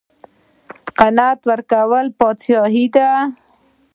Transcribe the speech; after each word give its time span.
قناعت 0.97 1.41
کول 1.71 2.05
پادشاهي 2.19 2.85
ده 2.95 3.07